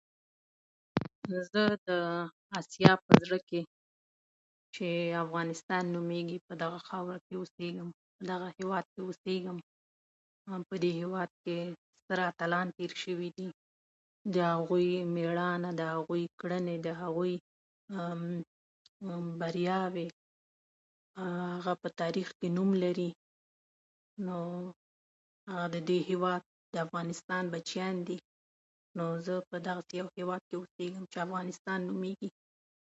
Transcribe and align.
زه 1.51 1.63
د 1.87 1.89
اسیا 2.59 2.93
په 3.05 3.11
زړه 3.23 3.39
کې 3.49 3.61
چې 4.75 4.87
افغانستان 5.23 5.83
نومېږي، 5.95 6.37
په 6.47 6.53
دغه 6.63 6.79
خاوره 6.87 7.19
کې 7.25 7.33
اوسېږم، 7.37 7.89
دغه 8.31 8.47
هېواد 8.57 8.85
کې 8.93 8.99
اوسېږم. 9.05 9.57
دغه 10.71 10.89
هېواد 10.99 11.31
کې 11.43 11.57
ستر 11.99 12.19
اتلان 12.29 12.67
تېر 12.77 12.91
شوي 13.03 13.29
دي. 13.37 13.49
د 14.35 14.37
هغوی 14.53 14.89
مېړانه، 15.15 15.69
د 15.79 15.81
هغوی 15.93 16.23
کړنې، 16.39 16.75
د 16.87 16.89
هغوی 17.01 17.33
بریاوې، 19.39 20.07
هغه 21.55 21.73
په 21.81 21.87
تاریخ 22.01 22.27
کې 22.39 22.47
نوم 22.57 22.69
لري. 22.83 23.09
نو 24.25 24.37
د 25.73 25.75
دې 25.89 25.99
هېواد 26.09 26.41
د 26.73 26.75
افغانستان 26.85 27.43
بچیان 27.53 27.95
دي. 28.07 28.17
نو 28.97 29.05
زه 29.25 29.35
په 29.49 29.57
دغسې 29.67 29.93
یو 30.01 30.07
هېواد 30.17 30.41
کې 30.49 30.55
اوسېږم 30.59 31.03
چې 31.11 31.17
افغانستان 31.27 31.79
نومېږي. 31.89 32.29